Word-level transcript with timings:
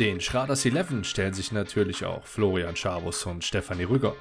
Den 0.00 0.20
Schraders 0.20 0.64
11 0.64 1.06
stellen 1.06 1.34
sich 1.34 1.52
natürlich 1.52 2.04
auch 2.04 2.26
Florian 2.26 2.74
Schabus 2.74 3.26
und 3.26 3.44
Stefanie 3.44 3.84
Rüger. 3.84 4.16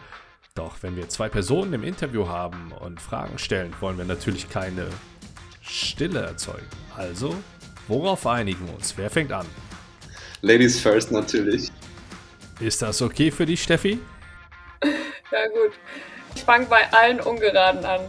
Doch 0.54 0.76
wenn 0.84 0.96
wir 0.96 1.10
zwei 1.10 1.30
Personen 1.30 1.74
im 1.74 1.84
Interview 1.84 2.28
haben 2.28 2.72
und 2.74 3.02
Fragen 3.02 3.40
stellen, 3.40 3.74
wollen 3.80 3.98
wir 3.98 4.06
natürlich 4.06 4.52
keine 4.52 4.86
Stille 5.64 6.20
erzeugen. 6.20 6.68
Also, 6.96 7.36
worauf 7.88 8.28
einigen 8.28 8.68
wir 8.68 8.76
uns? 8.76 8.96
Wer 8.98 9.10
fängt 9.10 9.32
an? 9.32 9.48
Ladies 10.42 10.80
first 10.80 11.12
natürlich. 11.12 11.72
Ist 12.60 12.84
das 12.84 13.02
okay 13.02 13.32
für 13.32 13.48
dich, 13.48 13.64
Steffi? 13.64 13.98
Ja 14.84 15.48
gut. 15.48 15.74
Ich 16.36 16.44
fange 16.44 16.68
bei 16.68 16.88
allen 16.94 17.20
Ungeraden 17.20 17.84
an. 17.84 18.02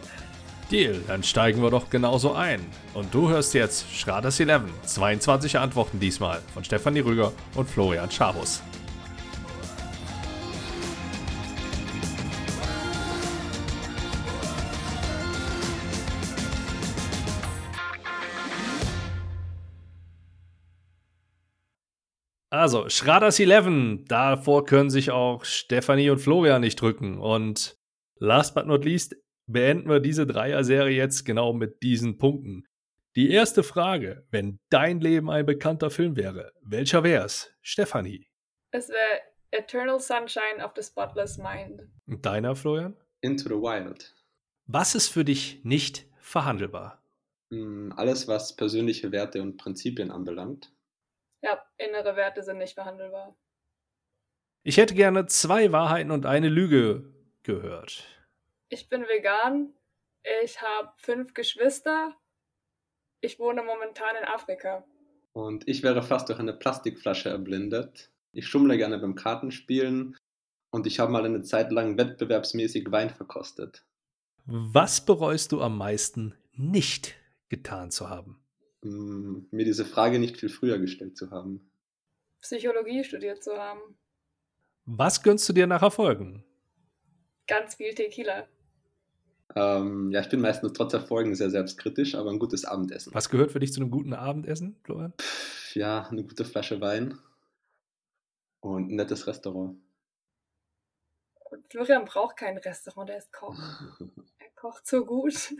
Deal, 0.70 1.02
dann 1.06 1.22
steigen 1.22 1.62
wir 1.62 1.70
doch 1.70 1.90
genauso 1.90 2.32
ein. 2.32 2.60
Und 2.94 3.12
du 3.14 3.28
hörst 3.28 3.54
jetzt 3.54 3.94
Schraders 3.94 4.40
11, 4.40 4.62
22 4.84 5.58
Antworten 5.58 6.00
diesmal 6.00 6.40
von 6.52 6.64
Stefanie 6.64 7.00
Rüger 7.00 7.32
und 7.54 7.68
Florian 7.68 8.10
Schabus. 8.10 8.62
Also, 22.50 22.88
Schraders 22.88 23.40
11, 23.40 24.04
davor 24.06 24.64
können 24.64 24.88
sich 24.88 25.10
auch 25.10 25.44
Stefanie 25.44 26.10
und 26.10 26.20
Florian 26.20 26.60
nicht 26.60 26.80
drücken. 26.80 27.18
Und 27.18 27.76
last 28.20 28.54
but 28.54 28.66
not 28.66 28.84
least, 28.84 29.16
beenden 29.46 29.88
wir 29.88 30.00
diese 30.00 30.26
Dreier-Serie 30.26 30.96
jetzt 30.96 31.24
genau 31.24 31.52
mit 31.52 31.82
diesen 31.82 32.18
Punkten. 32.18 32.64
Die 33.16 33.30
erste 33.30 33.62
Frage, 33.62 34.26
wenn 34.30 34.58
dein 34.70 35.00
Leben 35.00 35.30
ein 35.30 35.46
bekannter 35.46 35.90
Film 35.90 36.16
wäre, 36.16 36.52
welcher 36.62 37.04
wär's? 37.04 37.52
Stefanie. 37.62 38.28
Es 38.72 38.88
wäre 38.88 39.20
Eternal 39.52 40.00
Sunshine 40.00 40.64
of 40.64 40.72
the 40.74 40.82
Spotless 40.82 41.38
Mind. 41.38 41.82
Und 42.06 42.26
deiner, 42.26 42.56
Florian? 42.56 42.96
Into 43.20 43.44
the 43.44 43.54
Wild. 43.54 44.14
Was 44.66 44.94
ist 44.96 45.08
für 45.08 45.24
dich 45.24 45.64
nicht 45.64 46.06
verhandelbar? 46.18 47.00
Hm, 47.50 47.92
alles, 47.96 48.26
was 48.26 48.56
persönliche 48.56 49.12
Werte 49.12 49.40
und 49.42 49.58
Prinzipien 49.58 50.10
anbelangt. 50.10 50.72
Ja, 51.40 51.62
innere 51.76 52.16
Werte 52.16 52.42
sind 52.42 52.58
nicht 52.58 52.74
verhandelbar. 52.74 53.36
Ich 54.64 54.78
hätte 54.78 54.94
gerne 54.94 55.26
zwei 55.26 55.70
Wahrheiten 55.70 56.10
und 56.10 56.26
eine 56.26 56.48
Lüge 56.48 57.12
gehört. 57.42 58.04
Ich 58.68 58.88
bin 58.88 59.02
vegan. 59.02 59.74
Ich 60.42 60.60
habe 60.60 60.92
fünf 60.96 61.34
Geschwister. 61.34 62.14
Ich 63.20 63.38
wohne 63.38 63.62
momentan 63.62 64.16
in 64.16 64.24
Afrika. 64.24 64.84
Und 65.32 65.66
ich 65.68 65.82
wäre 65.82 66.02
fast 66.02 66.28
durch 66.28 66.38
eine 66.38 66.52
Plastikflasche 66.52 67.28
erblindet. 67.28 68.10
Ich 68.32 68.46
schummle 68.46 68.76
gerne 68.76 68.98
beim 68.98 69.14
Kartenspielen 69.14 70.16
und 70.70 70.86
ich 70.86 70.98
habe 70.98 71.12
mal 71.12 71.24
eine 71.24 71.42
Zeit 71.42 71.70
lang 71.72 71.96
wettbewerbsmäßig 71.98 72.90
Wein 72.90 73.10
verkostet. 73.10 73.84
Was 74.46 75.04
bereust 75.04 75.52
du 75.52 75.60
am 75.60 75.78
meisten 75.78 76.34
nicht 76.52 77.14
getan 77.48 77.90
zu 77.90 78.10
haben? 78.10 78.44
Hm, 78.82 79.48
mir 79.50 79.64
diese 79.64 79.84
Frage 79.84 80.18
nicht 80.18 80.36
viel 80.38 80.48
früher 80.48 80.78
gestellt 80.78 81.16
zu 81.16 81.30
haben. 81.30 81.70
Psychologie 82.40 83.04
studiert 83.04 83.42
zu 83.42 83.56
haben. 83.56 83.80
Was 84.84 85.22
gönnst 85.22 85.48
du 85.48 85.52
dir 85.52 85.66
nach 85.66 85.82
Erfolgen? 85.82 86.44
Ganz 87.46 87.76
viel 87.76 87.94
Tequila. 87.94 88.46
Ähm, 89.54 90.10
ja, 90.10 90.20
ich 90.20 90.28
bin 90.28 90.40
meistens 90.40 90.72
trotz 90.72 90.94
Erfolgen 90.94 91.34
sehr 91.34 91.50
selbstkritisch, 91.50 92.14
aber 92.14 92.30
ein 92.30 92.38
gutes 92.38 92.64
Abendessen. 92.64 93.14
Was 93.14 93.28
gehört 93.28 93.52
für 93.52 93.60
dich 93.60 93.72
zu 93.72 93.80
einem 93.80 93.90
guten 93.90 94.14
Abendessen, 94.14 94.76
Florian? 94.82 95.12
Pff, 95.20 95.76
ja, 95.76 96.08
eine 96.08 96.24
gute 96.24 96.44
Flasche 96.44 96.80
Wein 96.80 97.18
und 98.60 98.90
ein 98.90 98.96
nettes 98.96 99.26
Restaurant. 99.26 99.76
Florian 101.70 102.04
braucht 102.04 102.36
kein 102.36 102.56
Restaurant, 102.58 103.08
der 103.08 103.18
ist 103.18 103.32
Koch. 103.32 103.56
er 104.38 104.50
kocht 104.56 104.86
so 104.86 105.04
gut. 105.04 105.54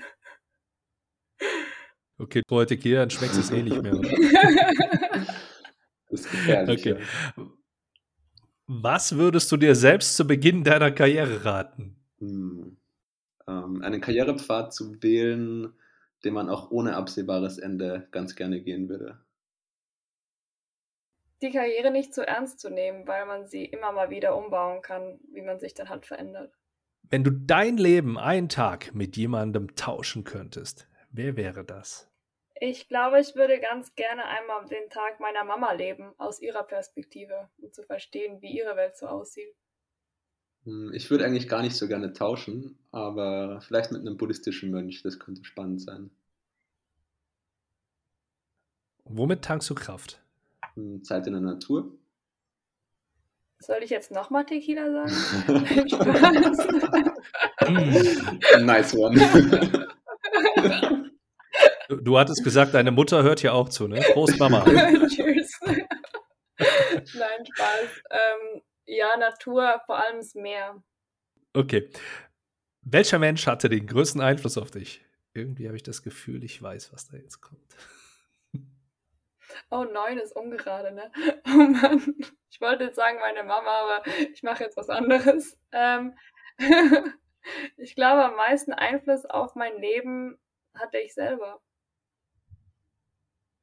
Okay, 2.19 2.42
heute 2.50 2.76
dann 2.76 3.10
schmeckt 3.10 3.34
es 3.34 3.50
eh 3.50 3.62
nicht 3.62 3.82
mehr, 3.82 3.98
oder? 3.98 4.09
das 6.09 6.20
ist 6.20 6.30
gefährlich. 6.30 6.80
Okay. 6.80 7.00
Ja. 7.36 7.47
Was 8.66 9.16
würdest 9.16 9.53
du 9.53 9.56
dir 9.56 9.75
selbst 9.75 10.16
zu 10.16 10.26
Beginn 10.26 10.64
deiner 10.64 10.91
Karriere 10.91 11.44
raten? 11.44 11.97
Hm. 12.19 12.63
Ähm, 13.49 13.82
einen 13.82 14.00
Karrierepfad 14.00 14.72
zu 14.72 15.03
wählen, 15.03 15.75
den 16.25 16.34
man 16.34 16.49
auch 16.49 16.71
ohne 16.71 16.97
absehbares 16.97 17.59
Ende 17.59 18.09
ganz 18.10 18.34
gerne 18.34 18.60
gehen 18.60 18.88
würde. 18.88 19.19
Die 21.43 21.50
Karriere 21.50 21.91
nicht 21.91 22.15
zu 22.15 22.27
ernst 22.27 22.60
zu 22.60 22.71
nehmen, 22.71 23.06
weil 23.06 23.27
man 23.27 23.47
sie 23.47 23.65
immer 23.66 23.93
mal 23.93 24.09
wieder 24.09 24.37
umbauen 24.37 24.81
kann, 24.81 25.21
wie 25.33 25.43
man 25.43 25.59
sich 25.59 25.75
dann 25.75 25.91
halt 25.91 26.06
verändert. 26.06 26.54
Wenn 27.03 27.22
du 27.22 27.31
dein 27.31 27.77
Leben 27.77 28.19
einen 28.19 28.49
Tag 28.49 28.94
mit 28.94 29.16
jemandem 29.16 29.77
tauschen 29.77 30.25
könntest, 30.25 30.88
wer 31.10 31.37
wäre 31.37 31.62
das? 31.62 32.10
Ich 32.60 32.88
glaube, 32.88 33.21
ich 33.21 33.34
würde 33.34 33.60
ganz 33.60 33.94
gerne 33.94 34.25
einmal 34.25 34.65
den 34.66 34.88
Tag 34.88 35.21
meiner 35.21 35.44
Mama 35.44 35.72
leben, 35.72 36.15
aus 36.16 36.41
ihrer 36.41 36.62
Perspektive, 36.62 37.50
um 37.59 37.71
zu 37.72 37.83
verstehen, 37.83 38.41
wie 38.41 38.56
ihre 38.56 38.77
Welt 38.77 38.97
so 38.97 39.06
aussieht. 39.06 39.54
Hm, 40.64 40.92
Ich 40.94 41.10
würde 41.10 41.25
eigentlich 41.25 41.48
gar 41.48 41.62
nicht 41.62 41.76
so 41.76 41.86
gerne 41.88 42.12
tauschen, 42.12 42.78
aber 42.91 43.60
vielleicht 43.60 43.92
mit 43.92 44.00
einem 44.00 44.16
buddhistischen 44.16 44.70
Mönch, 44.70 45.02
das 45.02 45.19
könnte 45.19 45.44
spannend 45.44 45.82
sein. 45.82 46.10
Womit 49.04 49.42
tankst 49.42 49.69
du 49.70 49.74
Kraft? 49.74 50.20
Hm, 50.74 51.03
Zeit 51.04 51.26
in 51.26 51.34
der 51.34 51.42
Natur. 51.42 51.92
Soll 53.60 53.82
ich 53.82 53.91
jetzt 53.91 54.10
nochmal 54.10 54.44
Tequila 54.44 54.91
sagen? 54.91 55.47
Nice 58.64 58.94
one. 58.94 59.20
Du, 61.88 61.97
du 61.97 62.19
hattest 62.19 62.42
gesagt, 62.42 62.72
deine 62.74 62.91
Mutter 62.91 63.22
hört 63.22 63.42
ja 63.42 63.53
auch 63.53 63.69
zu, 63.69 63.86
ne? 63.86 64.00
Prost, 64.14 64.38
Mama. 64.41 64.64
Tschüss. 64.64 65.60
Nein, 66.56 67.44
Spaß. 67.53 68.03
Ähm, 68.10 68.62
ja, 68.87 69.17
Natur, 69.17 69.81
vor 69.87 69.99
allem 69.99 70.19
das 70.19 70.34
Meer. 70.34 70.83
Okay. 71.53 71.89
Welcher 72.83 73.19
Mensch 73.19 73.47
hatte 73.47 73.69
den 73.69 73.87
größten 73.87 74.21
Einfluss 74.21 74.59
auf 74.59 74.71
dich? 74.71 75.05
Irgendwie 75.33 75.67
habe 75.67 75.77
ich 75.77 75.83
das 75.83 76.03
Gefühl, 76.03 76.45
ich 76.45 76.61
weiß, 76.62 76.93
was 76.93 77.09
da 77.09 77.17
jetzt 77.17 77.41
kommt. 77.41 77.77
Oh, 79.71 79.84
neun 79.84 80.19
ist 80.19 80.37
ungerade, 80.37 80.93
ne? 80.93 81.11
Oh 81.47 81.56
Mann. 81.56 82.15
Ich 82.50 82.61
wollte 82.61 82.84
jetzt 82.84 82.97
sagen 82.97 83.19
meine 83.19 83.43
Mama, 83.43 83.71
aber 83.71 84.06
ich 84.33 84.43
mache 84.43 84.62
jetzt 84.62 84.77
was 84.77 84.89
anderes. 84.89 85.59
Ähm, 85.72 86.16
ich 87.77 87.97
glaube, 87.97 88.25
am 88.25 88.37
meisten 88.37 88.72
Einfluss 88.72 89.25
auf 89.25 89.55
mein 89.55 89.81
Leben 89.81 90.39
hatte 90.75 90.99
ich 90.99 91.15
selber. 91.15 91.61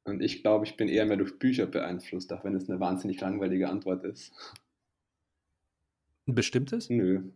Und 0.04 0.20
ich 0.20 0.42
glaube, 0.42 0.66
ich 0.66 0.76
bin 0.76 0.88
eher 0.88 1.06
mehr 1.06 1.16
durch 1.16 1.38
Bücher 1.38 1.66
beeinflusst, 1.66 2.32
auch 2.32 2.44
wenn 2.44 2.54
es 2.54 2.68
eine 2.68 2.80
wahnsinnig 2.80 3.20
langweilige 3.20 3.68
Antwort 3.68 4.04
ist. 4.04 4.32
Ein 6.26 6.34
bestimmtes? 6.34 6.88
Nö. 6.88 7.30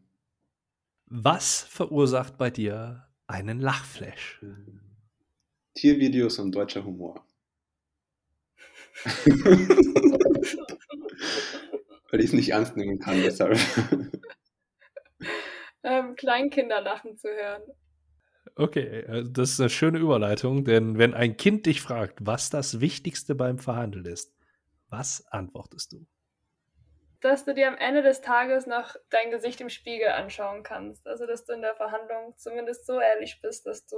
Was 1.06 1.62
verursacht 1.62 2.36
bei 2.38 2.50
dir 2.50 3.06
einen 3.26 3.60
Lachflash? 3.60 4.40
Tiervideos 5.74 6.38
und 6.38 6.52
deutscher 6.52 6.84
Humor. 6.84 7.26
Weil 12.10 12.20
ich 12.20 12.26
es 12.26 12.32
nicht 12.32 12.50
ernst 12.50 12.76
nehmen 12.76 12.98
kann, 12.98 13.20
deshalb. 13.22 13.58
Ähm, 15.82 16.16
Kleinkinder 16.16 16.80
lachen 16.80 17.16
zu 17.16 17.28
hören. 17.28 17.62
Okay, 18.56 19.04
also 19.06 19.30
das 19.30 19.50
ist 19.52 19.60
eine 19.60 19.70
schöne 19.70 19.98
Überleitung, 19.98 20.64
denn 20.64 20.98
wenn 20.98 21.14
ein 21.14 21.36
Kind 21.36 21.66
dich 21.66 21.80
fragt, 21.80 22.18
was 22.26 22.50
das 22.50 22.80
Wichtigste 22.80 23.36
beim 23.36 23.58
Verhandeln 23.58 24.06
ist, 24.06 24.34
was 24.88 25.26
antwortest 25.28 25.92
du? 25.92 26.06
Dass 27.26 27.44
du 27.44 27.54
dir 27.54 27.66
am 27.66 27.76
Ende 27.76 28.04
des 28.04 28.20
Tages 28.20 28.68
noch 28.68 28.94
dein 29.10 29.32
Gesicht 29.32 29.60
im 29.60 29.68
Spiegel 29.68 30.10
anschauen 30.10 30.62
kannst. 30.62 31.08
Also, 31.08 31.26
dass 31.26 31.44
du 31.44 31.54
in 31.54 31.60
der 31.60 31.74
Verhandlung 31.74 32.34
zumindest 32.36 32.86
so 32.86 33.00
ehrlich 33.00 33.40
bist, 33.42 33.66
dass 33.66 33.84
du 33.84 33.96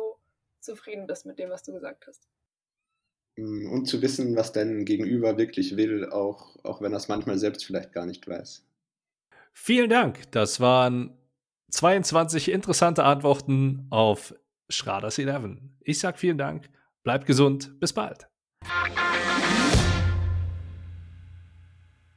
zufrieden 0.61 1.07
bist 1.07 1.27
mit 1.27 1.39
dem, 1.39 1.51
was 1.51 1.63
du 1.63 1.75
gesagt 1.75 2.07
hast. 2.07 2.27
Und 3.37 3.85
zu 3.85 4.01
wissen, 4.01 4.35
was 4.35 4.53
dein 4.53 4.87
Gegenüber 4.87 5.37
wirklich 5.37 5.77
will, 5.77 6.09
auch, 6.11 6.57
auch 6.65 6.81
wenn 6.81 6.93
er 6.93 6.97
es 6.97 7.09
manchmal 7.09 7.37
selbst 7.37 7.67
vielleicht 7.67 7.93
gar 7.93 8.07
nicht 8.07 8.27
weiß. 8.27 8.67
Vielen 9.53 9.91
Dank. 9.91 10.33
Das 10.33 10.59
waren 10.59 11.15
22 11.71 12.51
interessante 12.51 13.05
Antworten 13.05 13.89
auf 13.91 14.35
Schraders 14.71 15.19
11. 15.19 15.59
Ich 15.81 15.99
sag 15.99 16.19
vielen 16.19 16.39
Dank, 16.39 16.71
bleibt 17.03 17.27
gesund, 17.27 17.79
bis 17.79 17.93
bald. 17.93 18.27